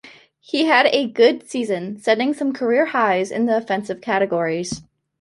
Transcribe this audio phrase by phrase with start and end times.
[0.39, 4.81] He had a good season, setting some career highs in the offensive categories.